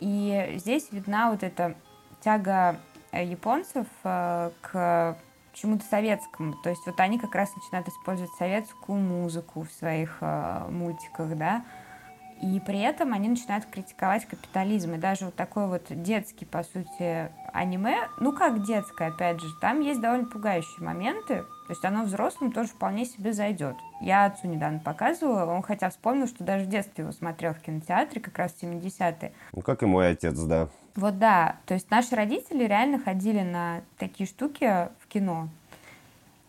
[0.00, 1.74] И здесь видна вот эта
[2.20, 2.80] тяга
[3.12, 5.16] японцев э, к
[5.52, 6.54] чему-то советскому.
[6.62, 11.64] То есть вот они как раз начинают использовать советскую музыку в своих э, мультиках, да,
[12.42, 14.94] и при этом они начинают критиковать капитализм.
[14.94, 19.80] И даже вот такой вот детский, по сути, аниме, ну как детское, опять же, там
[19.80, 23.76] есть довольно пугающие моменты, то есть оно взрослым тоже вполне себе зайдет.
[24.00, 28.20] Я отцу недавно показывала, он хотя вспомнил, что даже в детстве его смотрел в кинотеатре,
[28.20, 29.32] как раз в 70-е.
[29.52, 30.68] Ну, как и мой отец, да.
[30.96, 35.48] Вот да, то есть наши родители реально ходили на такие штуки в кино.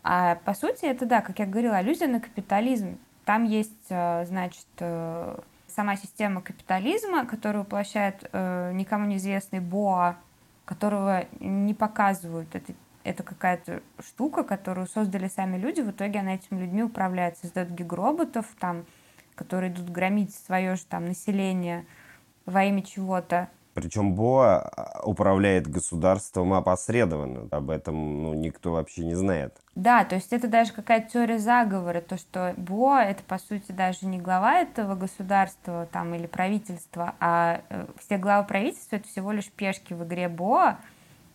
[0.03, 2.97] А по сути это, да, как я говорила, аллюзия на капитализм.
[3.23, 5.39] Там есть, э, значит, э,
[5.75, 10.17] сама система капитализма, которую воплощает э, никому неизвестный Боа,
[10.65, 12.55] которого не показывают.
[12.55, 15.81] Это, это какая-то штука, которую создали сами люди.
[15.81, 17.37] В итоге она этими людьми управляет.
[17.37, 18.85] Создают гигроботов, там,
[19.35, 21.85] которые идут громить свое же там население
[22.45, 23.49] во имя чего-то.
[23.73, 27.47] Причем Боа управляет государством опосредованно.
[27.51, 29.55] Об этом ну, никто вообще не знает.
[29.75, 34.05] Да, то есть это даже какая-то теория заговора, то, что Боа— это, по сути, даже
[34.05, 39.49] не глава этого государства там, или правительства, а э, все главы правительства— это всего лишь
[39.49, 40.77] пешки в игре Боа,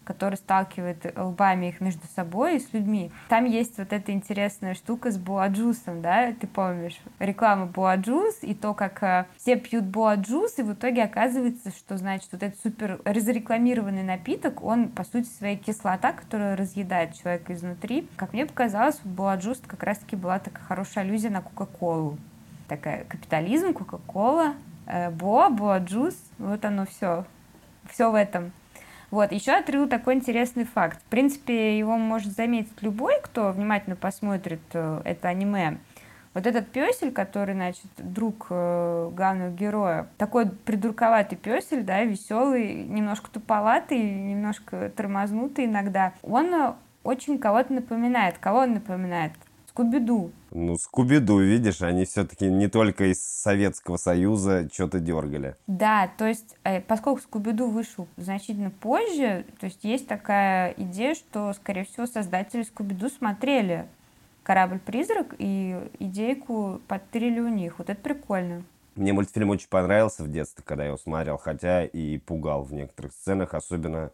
[0.08, 3.12] который сталкивает лбами их между собой и с людьми.
[3.28, 8.72] Там есть вот эта интересная штука с боаджусом, да, ты помнишь, реклама боаджус и то,
[8.72, 14.02] как э, все пьют боаджус, и в итоге оказывается, что, значит, вот этот супер разрекламированный
[14.02, 18.08] напиток, он, по сути, своей кислота, которая разъедает человека изнутри.
[18.16, 22.16] Как мне показалось, боаджус как раз-таки была такая хорошая аллюзия на Кока-Колу.
[22.66, 24.54] Такая капитализм, Кока-Кола,
[24.86, 27.26] э, Боа, Боаджус, вот оно все.
[27.90, 28.52] Все в этом.
[29.10, 31.00] Вот, еще открыл такой интересный факт.
[31.00, 35.78] В принципе, его может заметить любой, кто внимательно посмотрит э, это аниме.
[36.34, 43.30] Вот этот песель, который, значит, друг э, главного героя, такой придурковатый песель, да, веселый, немножко
[43.30, 48.36] туповатый, немножко тормознутый иногда, он э, очень кого-то напоминает.
[48.38, 49.32] Кого он напоминает?
[49.68, 50.32] Скуби-Ду.
[50.50, 55.56] Ну, Скуби-Ду, видишь, они все-таки не только из Советского Союза что-то дергали.
[55.66, 61.52] Да, то есть, э, поскольку Скуби-Ду вышел значительно позже, то есть есть такая идея, что,
[61.52, 63.86] скорее всего, создатели Скуби-Ду смотрели
[64.42, 67.78] «Корабль-призрак» и идейку подтырили у них.
[67.78, 68.64] Вот это прикольно.
[68.94, 73.12] Мне мультфильм очень понравился в детстве, когда я его смотрел, хотя и пугал в некоторых
[73.12, 74.10] сценах, особенно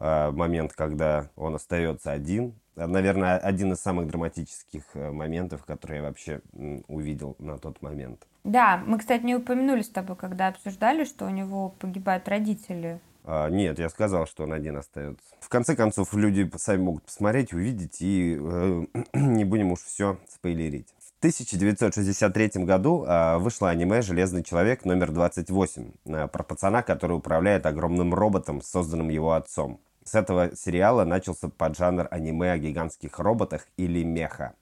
[0.00, 6.02] э, момент, когда он остается один, наверное, один из самых драматических э, моментов, которые я
[6.02, 6.40] вообще
[6.88, 8.26] увидел на тот момент.
[8.44, 13.00] Да, мы, кстати, не упомянули с тобой, когда обсуждали, что у него погибают родители.
[13.24, 15.24] А, нет, я сказал, что он один остается.
[15.40, 18.84] В конце концов, люди сами могут посмотреть, увидеть, и э,
[19.14, 20.88] не будем уж все спойлерить.
[20.98, 27.64] В 1963 году э, вышло аниме «Железный человек» номер 28 э, про пацана, который управляет
[27.64, 29.80] огромным роботом, созданным его отцом.
[30.04, 34.54] С этого сериала начался поджанр аниме о гигантских роботах или меха.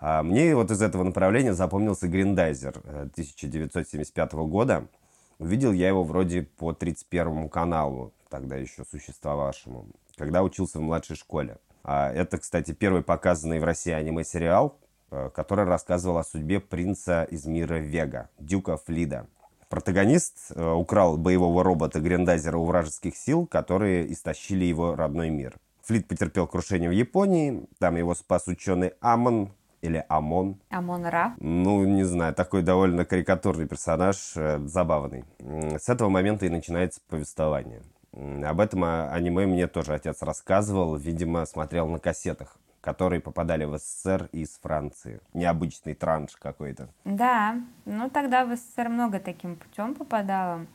[0.00, 4.86] А мне вот из этого направления запомнился Гриндайзер 1975 э, года.
[5.38, 11.58] Увидел я его вроде по 31 каналу, тогда еще существовавшему, когда учился в младшей школе.
[11.82, 14.78] А это, кстати, первый показанный в России аниме-сериал,
[15.10, 19.26] э, который рассказывал о судьбе принца из мира Вега, Дюка Флида.
[19.74, 25.56] Протагонист э, украл боевого робота Грендайзера у вражеских сил, которые истощили его родной мир.
[25.82, 29.50] Флит потерпел крушение в Японии, там его спас ученый Амон,
[29.82, 30.60] или Амон.
[30.70, 31.34] Амон Ра.
[31.38, 35.24] Ну, не знаю, такой довольно карикатурный персонаж, э, забавный.
[35.40, 37.82] С этого момента и начинается повествование.
[38.12, 43.78] Об этом а, аниме мне тоже отец рассказывал, видимо, смотрел на кассетах которые попадали в
[43.78, 45.20] СССР из Франции.
[45.32, 46.90] Необычный транш какой-то.
[47.06, 50.66] Да, ну тогда в СССР много таким путем попадало.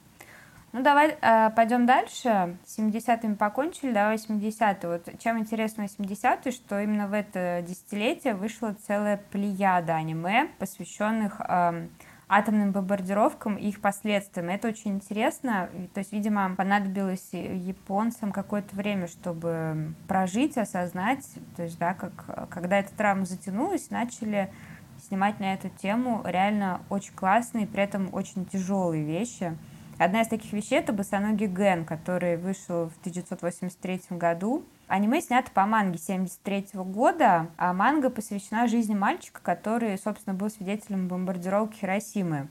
[0.72, 2.58] Ну, давай э, пойдем дальше.
[2.65, 4.89] С 70-ми покончили, давай 80-е.
[4.89, 11.88] Вот чем интересно 80-е, что именно в это десятилетие вышла целая плеяда аниме, посвященных э,
[12.30, 14.50] атомным бомбардировкам и их последствиям.
[14.50, 15.70] Это очень интересно.
[15.94, 21.26] То есть, видимо, понадобилось японцам какое-то время, чтобы прожить, осознать,
[21.58, 24.52] то есть, да, как, когда эта травма затянулась, начали
[25.08, 29.58] снимать на эту тему реально очень классные, при этом очень тяжелые вещи.
[30.00, 34.64] Одна из таких вещей— это «Босоногий Ген», который вышел в 1983 году.
[34.88, 41.10] Аниме снято по манге 73 года, а манга посвящена жизни мальчика, который, собственно, был свидетелем
[41.10, 42.48] бомбардировки Хиросимы.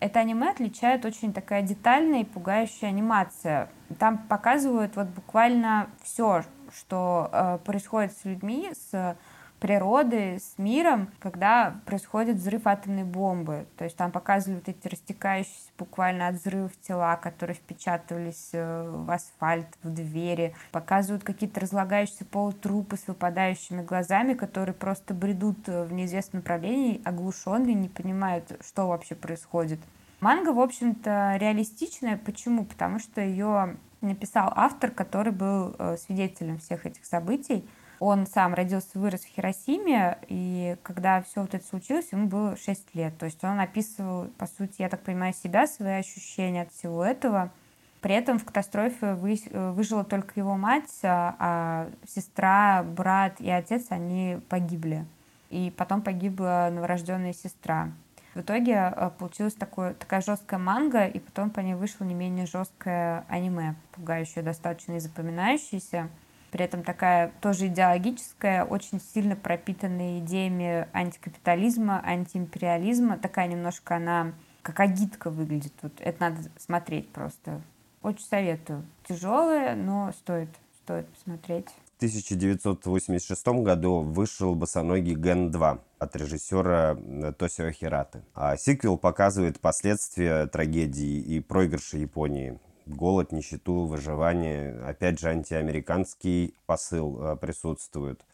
[0.00, 3.70] Это аниме отличает очень такая детальная и пугающая анимация.
[3.98, 6.44] Там показывают вот буквально все,
[6.76, 9.16] что э, происходит с людьми, с
[9.62, 13.66] природы, с миром, когда происходит взрыв атомной бомбы.
[13.76, 19.68] То есть там показывают эти растекающиеся буквально от взрывов тела, которые впечатывались э, в асфальт,
[19.84, 20.56] в двери.
[20.72, 27.74] Показывают какие-то разлагающиеся полутрупы с выпадающими глазами, которые просто бредут э, в неизвестном направлении, оглушенные,
[27.74, 29.78] не понимают, что вообще происходит.
[30.18, 32.16] Манга, в общем-то, реалистичная.
[32.16, 32.64] Почему?
[32.64, 37.64] Потому что ее написал автор, который был э, свидетелем всех этих событий.
[38.04, 42.96] Он сам родился, вырос в Хиросиме, и когда все вот это случилось, ему было 6
[42.96, 43.16] лет.
[43.16, 47.52] То есть он описывал, по сути, я так понимаю, себя, свои ощущения от всего этого.
[48.00, 53.86] При этом в катастрофе вы, выжила только его мать, а, а сестра, брат и отец,
[53.90, 55.06] они погибли.
[55.50, 57.92] И потом погибла новорожденная сестра.
[58.34, 62.46] В итоге э, получилась такое, такая жесткая манга, и потом по ней вышло не менее
[62.46, 66.08] жесткое аниме, пугающее достаточно и запоминающееся
[66.52, 73.16] при этом такая тоже идеологическая, очень сильно пропитанная идеями антикапитализма, антиимпериализма.
[73.16, 75.72] Такая немножко она как агитка выглядит.
[75.80, 77.62] Вот это надо смотреть просто.
[78.02, 78.84] Очень советую.
[79.08, 80.50] Тяжелая, но стоит,
[80.84, 81.68] стоит посмотреть.
[81.94, 88.22] В 1986 году вышел «Босоногий Ген 2» от режиссера э, Тосио Хираты.
[88.34, 94.78] А сиквел показывает последствия трагедии и проигрыша Японии голод, нищету, выживание.
[94.84, 98.24] Опять же, антиамериканский посыл э, присутствует.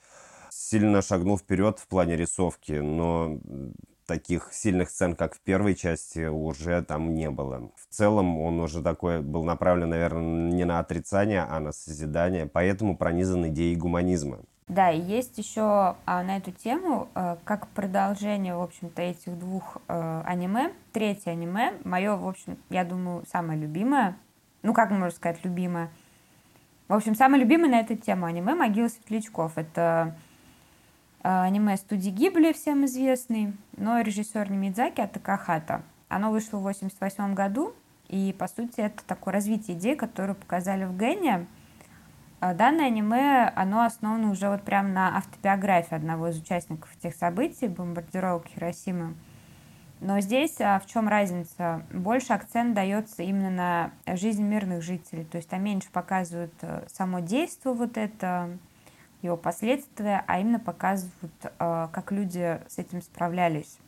[0.50, 3.38] Сильно шагнул вперед в плане рисовки, но
[4.08, 7.70] таких сильных сцен, как в первой части, уже там не было.
[7.76, 12.96] В целом он уже такой был направлен, наверное, не на отрицание, а на созидание, поэтому
[12.96, 14.40] пронизан идеей гуманизма.
[14.66, 19.78] Да, и есть еще а, на эту тему, а, как продолжение, в общем-то, этих двух
[19.88, 24.16] а, аниме, третье аниме, мое, в общем, я думаю, самое любимое,
[24.62, 25.90] ну, как можно сказать, любимая.
[26.88, 29.58] В общем, самая любимая на эту тему аниме «Могила светлячков».
[29.58, 30.16] Это
[31.22, 35.82] э, аниме студии Гибли, всем известный, но режиссер не Мидзаки, а Такахата.
[36.08, 37.74] Оно вышло в 88 году,
[38.08, 41.46] и, по сути, это такое развитие идей, которую показали в Гене.
[42.40, 47.68] Э, данное аниме, оно основано уже вот прямо на автобиографии одного из участников этих событий,
[47.68, 49.14] бомбардировок Хиросимы.
[50.00, 51.82] Но здесь а, в чем разница?
[51.92, 53.50] Больше акцент дается именно
[54.06, 58.56] на жизнь мирных жителей, то есть там меньше показывают э, само действие вот это,
[59.22, 63.78] его последствия, а именно показывают, э, как люди с этим справлялись.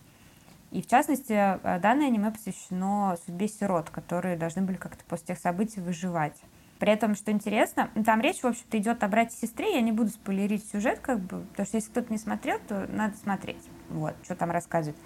[0.73, 5.38] И в частности, э, данное аниме посвящено судьбе сирот, которые должны были как-то после тех
[5.38, 6.40] событий выживать.
[6.81, 9.75] При этом, что интересно, там речь, в общем-то, идет о брате и сестре.
[9.75, 13.16] Я не буду спойлерить сюжет, как бы, потому что если кто-то не смотрел, то надо
[13.18, 13.62] смотреть.
[13.90, 14.96] Вот, что там рассказывать.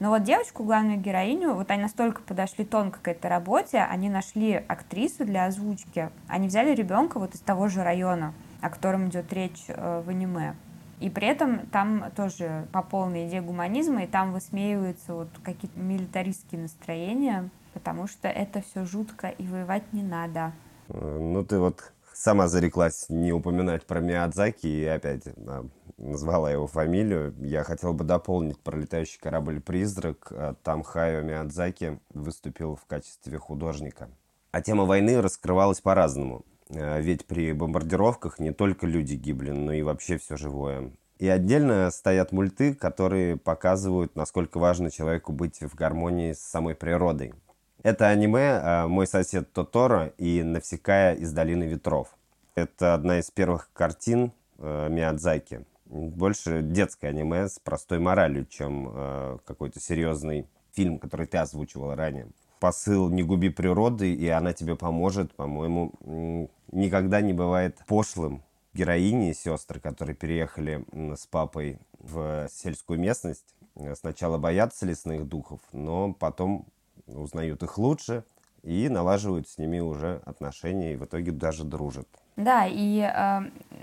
[0.00, 4.54] Но вот девочку, главную героиню, вот они настолько подошли тонко к этой работе, они нашли
[4.54, 6.10] актрису для озвучки.
[6.28, 10.54] Они взяли ребенка вот из того же района, о котором идет речь э, в аниме.
[11.00, 16.62] И при этом там тоже по полной идее гуманизма, и там высмеиваются вот какие-то милитаристские
[16.62, 20.52] настроения, потому что это все жутко, и воевать не надо.
[20.88, 26.66] Э, ну, ты вот сама зареклась не упоминать про Миядзаки, и опять а, назвала его
[26.66, 27.34] фамилию.
[27.38, 30.28] Я хотел бы дополнить про летающий корабль-призрак.
[30.30, 34.10] А, там Хайо Миядзаки выступил в качестве художника.
[34.52, 36.44] А тема войны раскрывалась по-разному.
[36.70, 40.92] А, ведь при бомбардировках не только люди гибли, но и вообще все живое.
[41.18, 47.34] И отдельно стоят мульты, которые показывают, насколько важно человеку быть в гармонии с самой природой.
[47.82, 52.16] Это аниме а, «Мой сосед Тоторо» и «Навсекая из долины ветров».
[52.54, 59.80] Это одна из первых картин Миядзаки больше детское аниме с простой моралью, чем э, какой-то
[59.80, 62.28] серьезный фильм, который ты озвучивал ранее.
[62.58, 68.42] Посыл «Не губи природы, и она тебе поможет», по-моему, никогда не бывает пошлым.
[68.72, 73.54] Героини и сестры, которые переехали с папой в сельскую местность,
[73.94, 76.66] сначала боятся лесных духов, но потом
[77.06, 78.24] узнают их лучше
[78.64, 82.08] и налаживают с ними уже отношения, и в итоге даже дружат.
[82.36, 83.40] Да, и, э,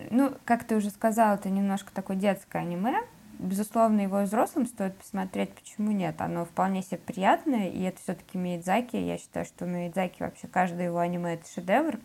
[0.09, 2.95] ну, как ты уже сказала, это немножко такое детское аниме,
[3.39, 6.19] безусловно, его взрослым стоит посмотреть, почему нет.
[6.19, 8.95] Оно вполне себе приятное, и это все-таки Миядзаки.
[8.95, 11.99] Я считаю, что Миядзаки вообще каждое его аниме— это шедевр.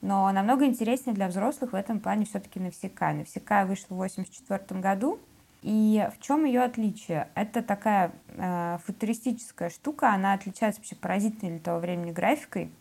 [0.00, 3.14] Но намного интереснее для взрослых в этом плане все-таки Навсекая.
[3.14, 5.20] Навсекая вышла в 1984 году,
[5.62, 7.28] и в чем ее отличие?
[7.36, 12.72] Это такая э, футуристическая штука, она отличается вообще поразительной для того времени графикой.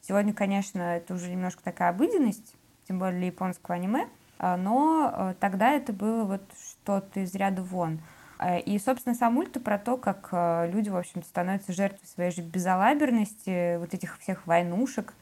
[0.00, 2.54] Сегодня, конечно, это уже немножко такая обыденность,
[2.88, 7.62] тем более для японского аниме, э, но э, тогда это было вот что-то из ряда
[7.62, 8.00] вон.
[8.38, 12.30] Э, и, собственно, сам мульт про то, как э, люди, в общем-то, становятся жертвой своей
[12.30, 15.12] же безалаберности, вот этих всех войнушек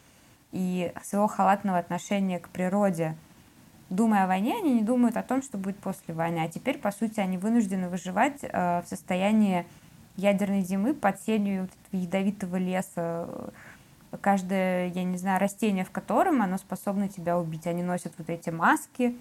[0.53, 3.16] и своего халатного отношения к природе–
[3.91, 6.41] думая о войне, они не думают о том, что будет после войны.
[6.41, 9.66] А теперь, по сути, они вынуждены выживать э, в состоянии
[10.16, 13.28] ядерной зимы под сенью ядовитого леса.
[14.20, 17.66] Каждое, я не знаю, растение в котором оно способно тебя убить.
[17.66, 19.16] Они носят вот эти маски,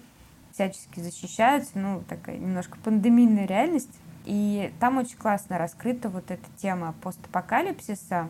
[0.52, 1.78] всячески защищаются.
[1.78, 3.96] Ну, такая немножко пандемийная реальность.
[4.24, 8.28] И там очень классно раскрыта вот эта тема постапокалипсиса,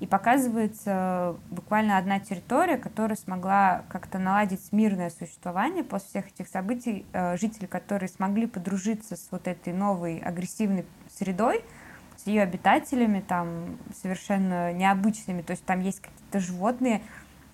[0.00, 7.04] и показывается буквально одна территория, которая смогла как-то наладить мирное существование после всех этих событий.
[7.12, 11.62] Э, жители, которые смогли подружиться с вот этой новой агрессивной средой,
[12.16, 17.02] с ее обитателями, там совершенно необычными, то есть там есть какие-то животные,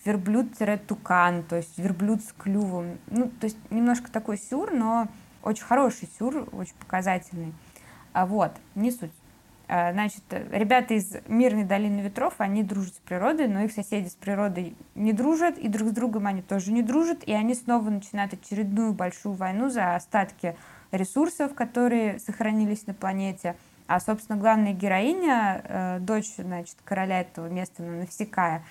[0.04, 2.98] верблюд-тукан, то есть верблюд с клювом.
[3.08, 5.08] Ну, то есть немножко такой сюр, но
[5.42, 7.52] очень хороший сюр, очень показательный.
[8.12, 9.10] А вот, не суть.
[9.68, 14.14] А, значит, ребята из Мирной долины ветров, они дружат с природой, но их соседи с
[14.14, 18.32] природой не дружат, и друг с другом они тоже не дружат, и они снова начинают
[18.32, 20.56] очередную большую войну за остатки
[20.92, 23.56] ресурсов, которые сохранились на планете.
[23.88, 28.62] А, собственно, главная героиня, э, дочь, значит, короля этого места, Навсекая,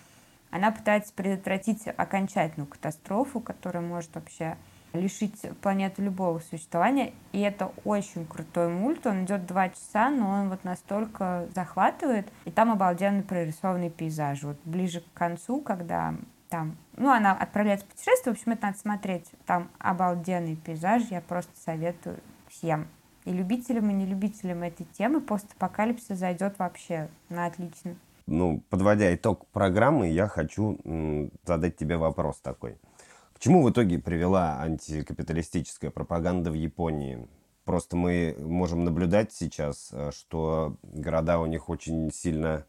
[0.49, 4.57] она пытается предотвратить окончательную катастрофу, которая может вообще
[4.95, 7.13] лишить планету любого существования.
[7.31, 9.05] И это очень крутой мульт.
[9.05, 12.27] Он идет два часа, но он вот настолько захватывает.
[12.45, 14.43] И там обалденно прорисованный пейзаж.
[14.43, 16.15] Вот ближе к концу, когда
[16.49, 19.29] там, ну, она отправляется в путешествие, в общем, это надо смотреть.
[19.45, 22.17] Там обалденный пейзаж, я просто советую
[22.47, 22.87] всем.
[23.25, 27.95] И любителям, и нелюбителям этой темы постапокалипсис зайдет вообще на отлично.
[28.27, 30.79] Ну, подводя итог программы, я хочу
[31.43, 32.77] задать тебе вопрос такой.
[33.35, 37.27] К чему в итоге привела антикапиталистическая пропаганда в Японии?
[37.65, 42.65] Просто мы можем наблюдать сейчас, э, что города у них очень сильно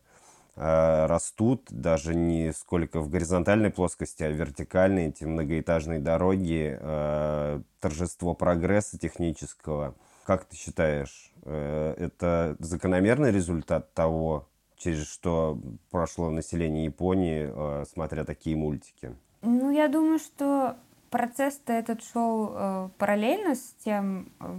[0.57, 7.63] э, растут, даже не сколько в горизонтальной плоскости, а в вертикальной, эти многоэтажные дороги, э,
[7.79, 9.95] торжество прогресса технического.
[10.25, 15.61] Как ты считаешь, это закономерный результат того, через что
[15.93, 19.15] прошло население Японии, смотря такие мультики?
[19.49, 20.77] Ну, я думаю, что
[21.11, 24.57] процесс-то этот шел э, параллельно с тем, э,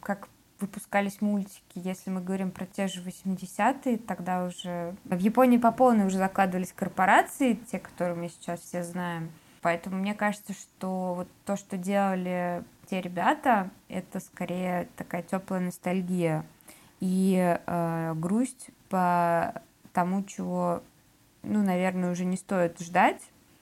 [0.00, 0.28] как
[0.60, 6.06] выпускались мультики, если мы говорим про те же 80-е, тогда уже в Японии по полной
[6.06, 9.32] уже закладывались корпорации, те, которые мы сейчас все знаем.
[9.60, 16.46] Поэтому мне кажется, что вот то, что делали те ребята, это скорее такая теплая ностальгия
[17.00, 19.62] и э, грусть по
[19.92, 20.80] тому, чего,
[21.42, 23.20] ну, наверное, уже не стоит ждать,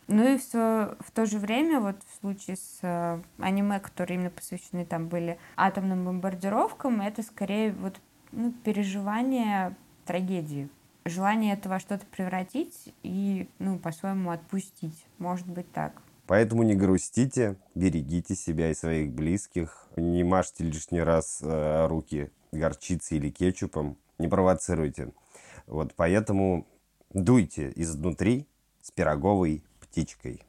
[0.08, 4.30] ну и в, в то же время, вот в случае с э, аниме, которые именно
[4.30, 8.00] посвящены там были атомным бомбардировкам, это скорее вот
[8.30, 10.68] ну, переживание трагедии.
[11.04, 15.06] Желание это во что-то превратить и, ну, по-своему отпустить.
[15.18, 16.00] Может быть так.
[16.26, 23.18] Поэтому не грустите, берегите себя и своих близких, не мажьте лишний раз э, руки горчицей
[23.18, 25.12] или кетчупом, не провоцируйте.
[25.66, 26.66] Вот поэтому
[27.12, 28.46] дуйте изнутри
[28.82, 29.64] с пироговой
[29.96, 30.42] птичкой.